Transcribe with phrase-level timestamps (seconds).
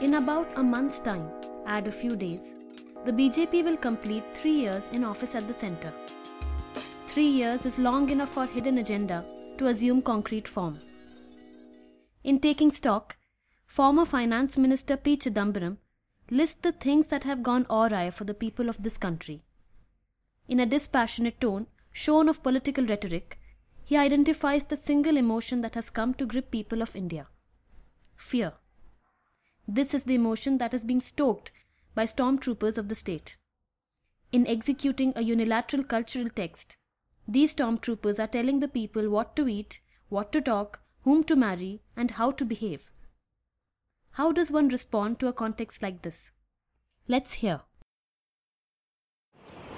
[0.00, 1.28] In about a month's time,
[1.66, 2.54] add a few days,
[3.04, 5.92] the BJP will complete three years in office at the centre.
[7.08, 9.24] Three years is long enough for hidden agenda
[9.56, 10.78] to assume concrete form.
[12.22, 13.16] In taking stock,
[13.66, 15.16] former Finance Minister P.
[15.16, 15.78] Chidambaram
[16.30, 19.42] lists the things that have gone awry for the people of this country.
[20.46, 23.36] In a dispassionate tone, shorn of political rhetoric,
[23.84, 27.26] he identifies the single emotion that has come to grip people of India
[28.16, 28.52] fear.
[29.70, 31.50] This is the emotion that is being stoked
[31.94, 33.36] by stormtroopers of the state.
[34.32, 36.78] In executing a unilateral cultural text,
[37.26, 41.82] these stormtroopers are telling the people what to eat, what to talk, whom to marry,
[41.94, 42.90] and how to behave.
[44.12, 46.30] How does one respond to a context like this?
[47.06, 47.60] Let's hear.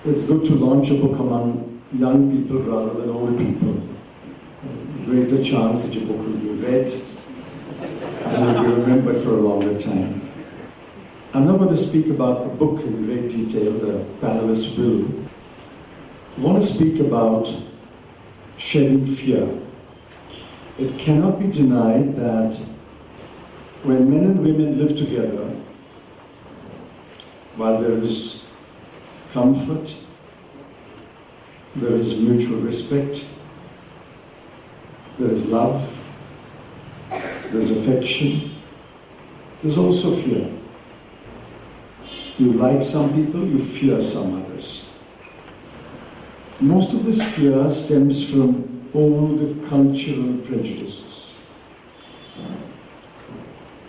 [0.04, 3.82] It's good to launch a book among young people rather than old people.
[5.04, 6.92] Greater chance that your book will be read
[8.30, 10.20] and will be remembered for a longer time.
[11.32, 15.08] I'm not going to speak about the book in great detail, the panelists will.
[16.36, 17.52] I want to speak about
[18.56, 19.48] shedding fear.
[20.78, 22.54] It cannot be denied that
[23.82, 25.56] when men and women live together,
[27.56, 28.44] while there is
[29.32, 29.94] comfort,
[31.76, 33.24] there is mutual respect,
[35.18, 35.99] there is love,
[37.50, 38.52] there's affection,
[39.62, 40.50] there's also fear.
[42.38, 44.86] You like some people, you fear some others.
[46.60, 51.38] Most of this fear stems from old cultural prejudices.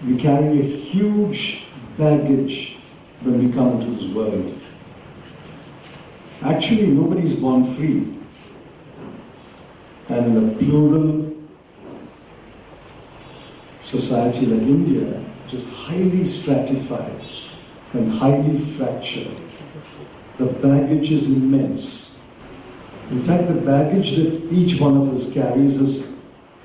[0.05, 1.63] We carry a huge
[1.97, 2.77] baggage
[3.21, 4.59] when we come into this world.
[6.41, 8.17] Actually, nobody's born free.
[10.09, 11.30] And in a plural
[13.91, 15.05] society like India,
[15.43, 17.21] which is highly stratified
[17.93, 19.35] and highly fractured,
[20.37, 22.15] the baggage is immense.
[23.09, 26.13] In fact, the baggage that each one of us carries is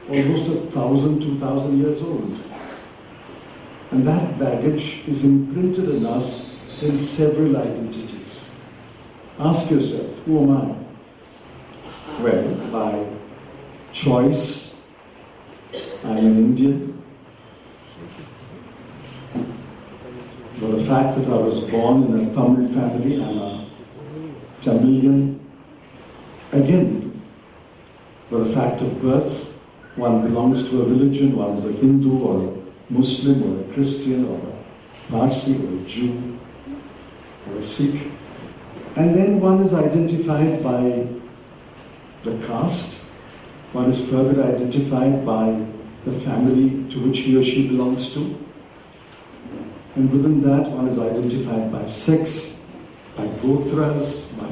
[0.08, 2.40] almost a thousand, two thousand years old.
[3.90, 8.50] And that baggage is imprinted in us in several identities.
[9.38, 12.22] Ask yourself, who am I?
[12.22, 13.06] Well, by
[13.92, 14.74] choice,
[16.04, 17.02] I'm an Indian.
[20.54, 23.70] For the fact that I was born in a Tamil family, I'm a
[24.60, 25.40] Tamilian.
[26.52, 27.22] Again,
[28.30, 29.52] for the fact of birth,
[29.96, 34.28] one belongs to a religion, one is a Hindu or a Muslim or a Christian
[34.28, 36.38] or a Parsi or a Jew
[37.48, 38.10] or a Sikh.
[38.96, 41.06] And then one is identified by
[42.22, 42.94] the caste,
[43.72, 45.66] one is further identified by
[46.04, 48.45] the family to which he or she belongs to.
[49.96, 52.60] And within that, one is identified by sex,
[53.16, 54.46] by gotras, by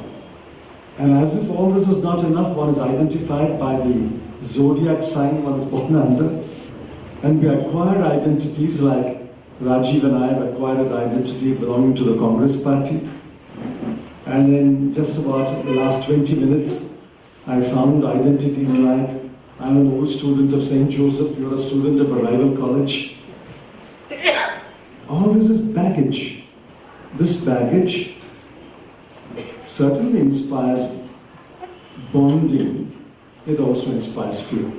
[0.97, 4.09] and as if all this is not enough, one is identified by the
[4.41, 6.41] zodiac sign one is born under.
[7.21, 9.21] And we acquire identities like
[9.61, 13.09] Rajiv and I have acquired identity belonging to the Congress Party.
[14.25, 16.97] And then just about the last 20 minutes,
[17.45, 19.09] I found identities like
[19.59, 20.89] I'm an old student of St.
[20.89, 23.14] Joseph, you're a student of a rival college.
[25.07, 26.43] All this is baggage.
[27.15, 28.15] This baggage
[29.65, 30.91] certainly inspires
[32.11, 32.91] bonding,
[33.45, 34.71] it also inspires fear.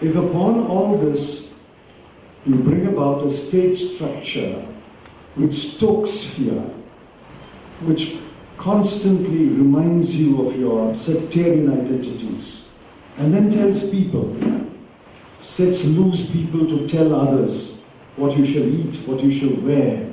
[0.00, 1.52] If upon all this
[2.44, 4.64] you bring about a state structure
[5.34, 6.60] which stokes fear,
[7.82, 8.16] which
[8.56, 12.70] constantly reminds you of your sectarian identities,
[13.18, 14.36] and then tells people,
[15.40, 17.75] sets loose people to tell others
[18.16, 20.12] what you shall eat, what you shall wear,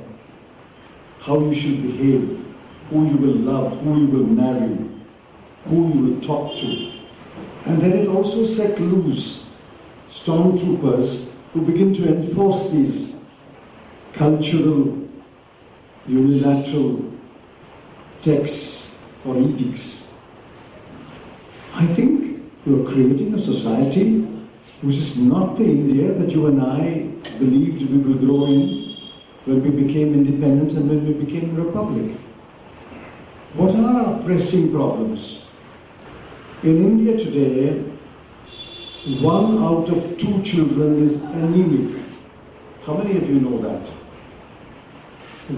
[1.20, 2.44] how you shall behave,
[2.90, 4.76] who you will love, who you will marry,
[5.64, 6.92] who you will talk to.
[7.64, 9.46] And then it also set loose
[10.08, 13.16] stormtroopers who begin to enforce these
[14.12, 14.98] cultural,
[16.06, 17.10] unilateral
[18.20, 18.90] texts
[19.24, 20.08] or edicts.
[21.74, 24.20] I think you're creating a society
[24.82, 28.94] which is not the India that you and I believed we would grow in
[29.44, 32.16] when we became independent and when we became a republic.
[33.54, 35.44] What are our pressing problems?
[36.62, 37.82] In India today,
[39.20, 42.02] one out of two children is anemic.
[42.86, 43.88] How many of you know that?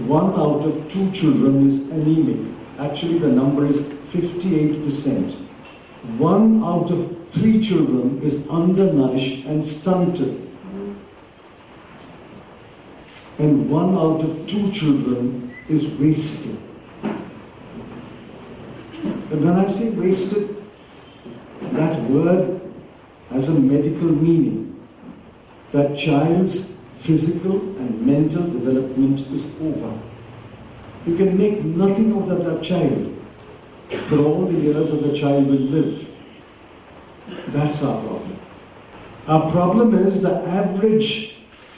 [0.05, 2.53] One out of two children is anemic.
[2.77, 3.81] Actually, the number is
[4.11, 5.31] 58%.
[6.17, 10.46] One out of three children is undernourished and stunted.
[13.39, 16.57] And one out of two children is wasted.
[19.29, 20.63] And when I say wasted,
[21.73, 22.61] that word
[23.29, 24.87] has a medical meaning.
[25.71, 29.99] That child's physical and mental development is over.
[31.05, 33.13] You can make nothing of that, that child
[33.89, 36.07] for all the years that the child will live.
[37.47, 38.39] That's our problem.
[39.27, 41.36] Our problem is the average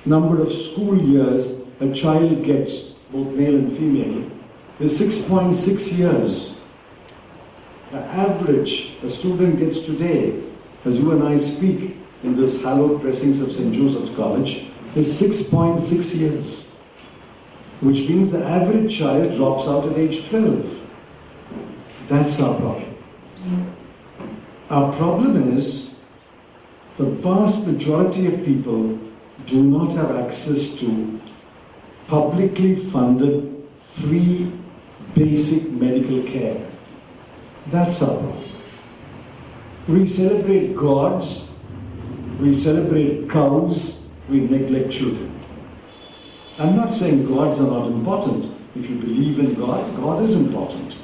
[0.09, 4.29] number of school years a child gets, both male and female,
[4.79, 6.59] is 6.6 years.
[7.91, 10.43] The average a student gets today,
[10.85, 13.73] as you and I speak in this hallowed precincts of St.
[13.73, 16.69] Joseph's College, is 6.6 years.
[17.81, 20.81] Which means the average child drops out at age 12.
[22.07, 22.95] That's our problem.
[24.69, 25.95] Our problem is
[26.97, 28.99] the vast majority of people
[29.49, 31.19] do not have access to
[32.07, 34.51] publicly funded, free,
[35.15, 36.67] basic medical care.
[37.67, 38.49] That's our problem.
[39.87, 41.51] We celebrate gods,
[42.39, 45.39] we celebrate cows, we neglect children.
[46.59, 48.53] I'm not saying gods are not important.
[48.75, 50.95] If you believe in God, God is important.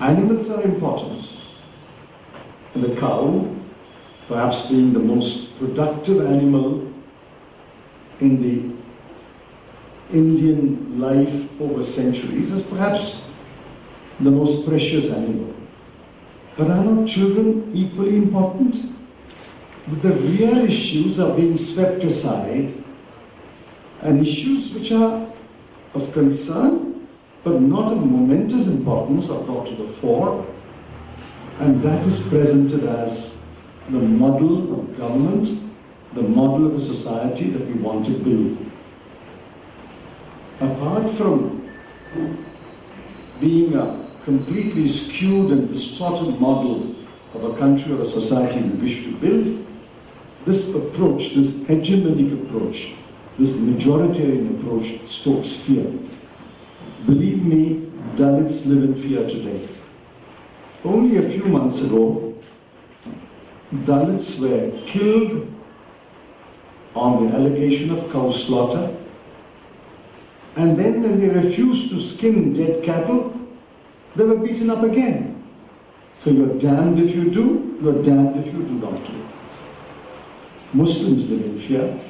[0.00, 1.28] Animals are important.
[2.74, 3.54] And the cow,
[4.28, 6.92] perhaps being the most productive animal
[8.20, 13.24] in the Indian life over centuries, is perhaps
[14.20, 15.54] the most precious animal.
[16.56, 18.76] But are not children equally important?
[19.88, 22.74] But The real issues are being swept aside,
[24.02, 25.26] and issues which are
[25.94, 26.94] of concern
[27.44, 30.46] but not of momentous importance are brought to the fore,
[31.60, 33.33] and that is presented as
[33.90, 35.48] the model of government,
[36.14, 38.58] the model of a society that we want to build.
[40.60, 41.68] Apart from
[43.40, 46.94] being a completely skewed and distorted model
[47.34, 49.66] of a country or a society we wish to build,
[50.46, 52.94] this approach, this hegemonic approach,
[53.38, 55.92] this majoritarian approach stokes fear.
[57.06, 59.68] Believe me, Dalits live in fear today.
[60.84, 62.33] Only a few months ago,
[63.82, 65.52] Dalits were killed
[66.94, 68.94] on the allegation of cow slaughter.
[70.56, 73.34] And then, when they refused to skin dead cattle,
[74.14, 75.42] they were beaten up again.
[76.18, 79.26] So you're damned if you do, you're damned if you do not do.
[80.72, 82.00] Muslims live in fear.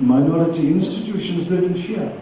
[0.00, 2.12] Minority institutions live in fear.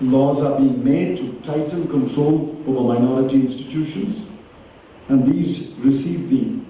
[0.00, 4.28] Laws are being made to tighten control over minority institutions,
[5.08, 6.60] and these receive the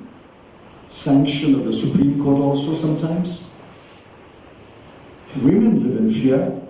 [0.89, 3.45] sanction of the Supreme Court also sometimes.
[5.37, 6.61] Women live in fear.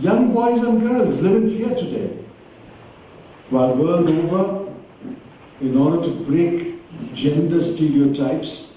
[0.00, 2.18] Young boys and girls live in fear today.
[3.50, 4.72] While world over,
[5.60, 6.80] in order to break
[7.14, 8.72] gender stereotypes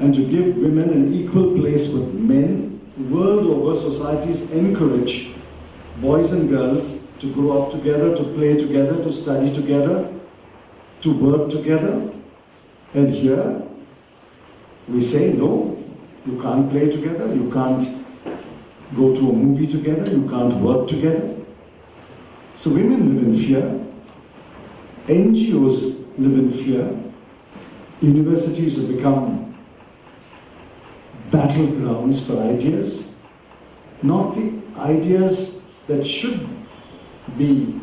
[0.00, 2.80] and to give women an equal place with men,
[3.10, 5.30] world over societies encourage
[6.00, 10.12] boys and girls to grow up together, to play together, to study together,
[11.06, 12.10] to work together.
[12.92, 13.62] And here
[14.88, 15.80] we say, no,
[16.26, 17.84] you can't play together, you can't
[18.96, 21.36] go to a movie together, you can't work together.
[22.56, 23.86] So women live in fear,
[25.06, 26.84] NGOs live in fear,
[28.00, 29.54] universities have become
[31.30, 33.14] battlegrounds for ideas,
[34.02, 36.48] not the ideas that should
[37.38, 37.80] be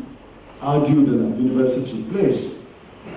[0.60, 2.63] argued in a university place,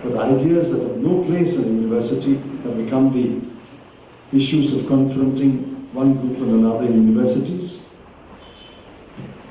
[0.03, 5.63] but ideas that have no place in a university have become the issues of confronting
[5.93, 7.81] one group and another in universities.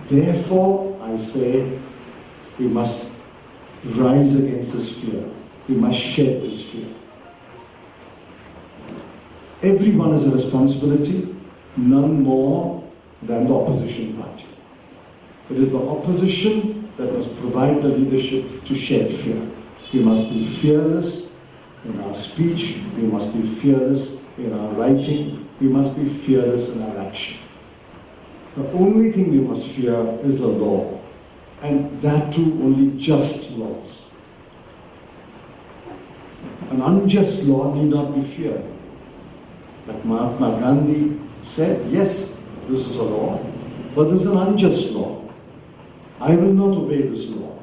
[0.09, 1.79] Therefore, I say
[2.59, 3.11] we must
[3.85, 5.25] rise against this fear.
[5.69, 6.87] We must shed this fear.
[9.63, 11.35] Everyone has a responsibility,
[11.77, 12.85] none more
[13.23, 14.45] than the opposition party.
[15.51, 19.41] It is the opposition that must provide the leadership to shed fear.
[19.93, 21.35] We must be fearless
[21.85, 26.83] in our speech, we must be fearless in our writing, we must be fearless in
[26.83, 27.39] our action.
[28.57, 31.01] The only thing we must fear is the law,
[31.63, 34.13] and that too only just laws.
[36.71, 38.65] An unjust law need not be feared.
[39.87, 42.37] Like Mahatma Gandhi said, yes,
[42.69, 43.45] this is a law,
[43.95, 45.23] but this is an unjust law.
[46.19, 47.57] I will not obey this law.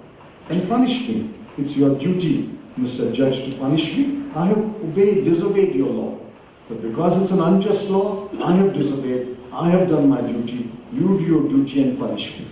[0.49, 1.33] And punish me.
[1.57, 3.13] It's your duty, Mr.
[3.13, 4.23] Judge, to punish me.
[4.35, 6.19] I have obeyed, disobeyed your law.
[6.67, 11.19] But because it's an unjust law, I have disobeyed, I have done my duty, you
[11.19, 12.47] do your duty and punish me.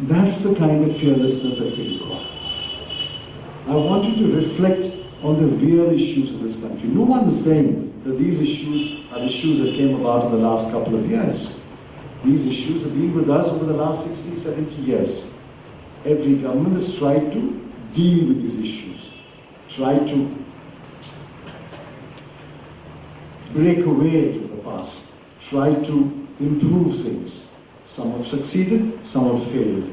[0.00, 2.26] That's the kind of fearlessness that we require.
[3.68, 6.88] I want you to reflect on the real issues of this country.
[6.88, 10.70] No one is saying that these issues are issues that came about in the last
[10.70, 11.60] couple of years.
[12.24, 15.34] These issues have been with us over the last 60, 70 years.
[16.04, 17.65] Every government has tried to
[17.96, 19.10] deal with these issues,
[19.70, 20.44] try to
[23.52, 25.06] break away from the past,
[25.40, 27.50] try to improve things.
[27.86, 29.90] Some have succeeded, some have failed.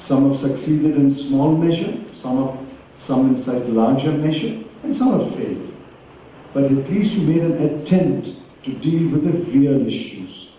[0.00, 2.58] Some have succeeded in small measure, some have
[2.98, 5.72] some in slightly larger measure, and some have failed.
[6.52, 10.50] But at least you made an attempt to deal with the real issues.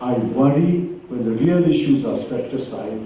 [0.00, 3.00] I worry when the real issues are swept aside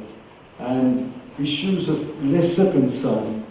[0.58, 3.44] and issues of lesser concern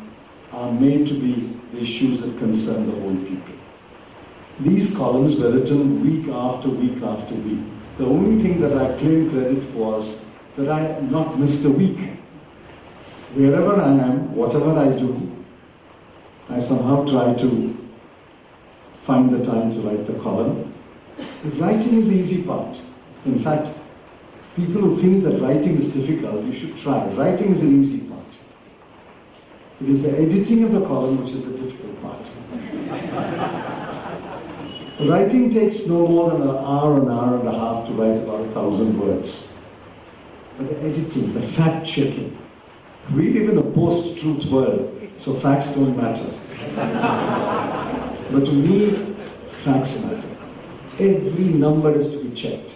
[0.52, 3.56] are made to be the issues that concern the whole people.
[4.60, 7.60] These columns were written week after week after week.
[7.98, 10.26] The only thing that I claim credit for was
[10.58, 11.98] that I not missed a week.
[13.36, 15.32] Wherever I am, whatever I do,
[16.50, 17.78] I somehow try to
[19.04, 20.74] find the time to write the column.
[21.44, 22.82] Writing is the easy part.
[23.26, 23.70] In fact,
[24.56, 27.06] people who think that writing is difficult, you should try.
[27.10, 28.20] Writing is an easy part.
[29.82, 32.30] It is the editing of the column which is the difficult part.
[35.10, 38.42] writing takes no more than an hour, an hour and a half to write about
[38.42, 39.54] a thousand words.
[40.58, 42.38] But the editing, the fact checking,
[43.14, 46.26] we live in a post-truth world, so facts don't matter.
[48.32, 49.16] but to me,
[49.64, 50.28] facts matter.
[51.00, 52.76] Every number is to be checked.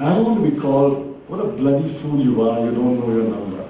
[0.00, 3.14] I don't want to be called, what a bloody fool you are, you don't know
[3.14, 3.68] your number.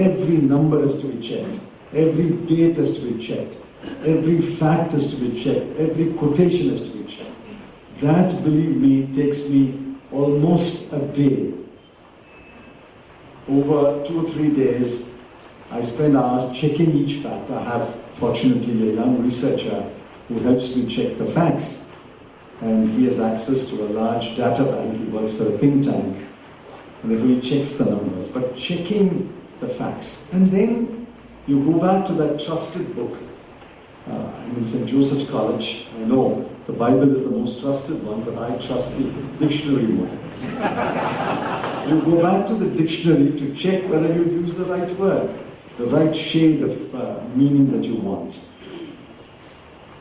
[0.00, 1.58] Every number is to be checked.
[1.92, 3.56] Every date is to be checked.
[4.04, 5.78] Every fact is to be checked.
[5.78, 7.30] Every quotation is to be checked.
[8.00, 11.52] That, believe me, takes me almost a day
[13.48, 15.12] over two or three days,
[15.70, 17.50] I spend hours checking each fact.
[17.50, 19.90] I have, fortunately, a young researcher
[20.28, 21.90] who helps me check the facts.
[22.60, 24.98] And he has access to a large data bank.
[24.98, 26.16] He works for a think tank.
[27.02, 28.28] And therefore, he checks the numbers.
[28.28, 30.26] But checking the facts.
[30.32, 31.06] And then
[31.46, 33.18] you go back to that trusted book.
[34.08, 34.86] Uh, I'm in St.
[34.86, 35.86] Joseph's College.
[35.96, 39.04] I know the Bible is the most trusted one, but I trust the
[39.38, 40.08] dictionary more.
[41.88, 45.38] you go back to the dictionary to check whether you use the right word,
[45.76, 48.40] the right shade of uh, meaning that you want.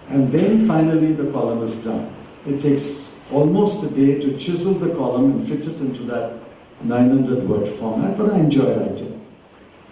[0.10, 2.14] And then finally the column is done.
[2.46, 6.40] It takes almost a day to chisel the column and fit it into that
[6.82, 9.26] 900 word format, but I enjoy writing.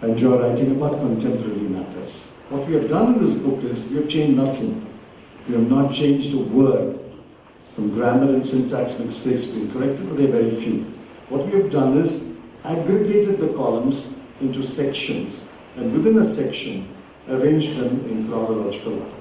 [0.02, 2.32] I enjoy writing about contemporary matters.
[2.50, 4.86] What we have done in this book is we have changed nothing.
[5.48, 6.98] We have not changed a word.
[7.68, 10.84] Some grammar and syntax mistakes have been corrected, but they're very few.
[11.30, 12.32] What we have done is
[12.64, 16.94] aggregated the columns into sections, and within a section,
[17.30, 19.14] arranged them in chronological order.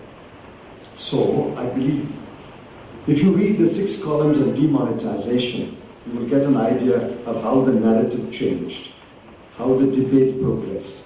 [0.96, 2.12] So, I believe,
[3.08, 7.62] if you read the six columns of demonetization, you will get an idea of how
[7.62, 8.92] the narrative changed,
[9.58, 11.04] how the debate progressed.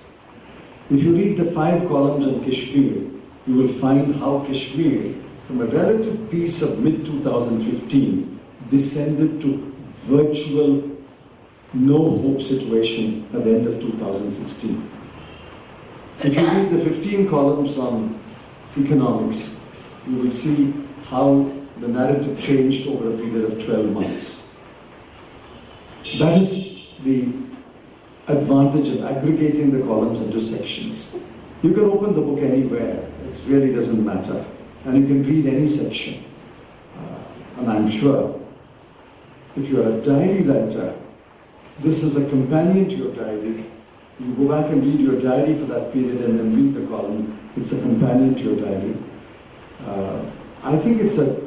[0.89, 3.09] If you read the five columns on Kashmir,
[3.47, 5.15] you will find how Kashmir,
[5.47, 9.73] from a relative peace of mid 2015, descended to
[10.05, 10.95] virtual
[11.73, 14.91] no hope situation at the end of 2016.
[16.23, 18.19] If you read the 15 columns on
[18.77, 19.59] economics,
[20.07, 20.73] you will see
[21.05, 24.49] how the narrative changed over a period of 12 months.
[26.19, 27.27] That is the
[28.27, 31.17] advantage of aggregating the columns into sections.
[31.61, 34.45] You can open the book anywhere, it really doesn't matter.
[34.85, 36.23] And you can read any section.
[36.97, 38.39] Uh, and I'm sure
[39.55, 40.95] if you're a diary writer,
[41.79, 43.65] this is a companion to your diary.
[44.19, 47.37] You go back and read your diary for that period and then read the column.
[47.57, 48.95] It's a companion to your diary.
[49.85, 50.21] Uh,
[50.63, 51.44] I think it's a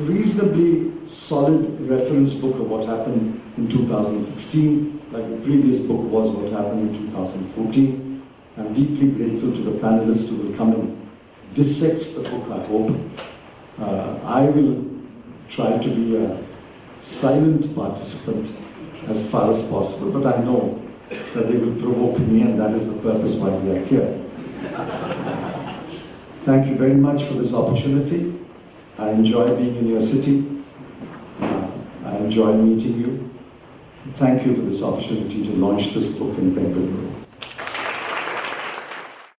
[0.00, 6.50] reasonably solid reference book of what happened in 2016, like the previous book was what
[6.52, 8.22] happened in 2014.
[8.56, 11.08] I'm deeply grateful to the panelists who will come and
[11.54, 12.96] dissect the book, I hope.
[13.78, 14.84] Uh, I will
[15.48, 16.42] try to be a
[17.00, 18.52] silent participant
[19.08, 20.80] as far as possible, but I know
[21.34, 24.16] that they will provoke me, and that is the purpose why we are here.
[26.44, 28.39] Thank you very much for this opportunity.
[29.00, 30.46] I enjoy being in your city.
[31.40, 31.70] Uh,
[32.04, 33.30] I enjoy meeting you.
[34.16, 37.09] Thank you for this opportunity to launch this book in Bengaluru.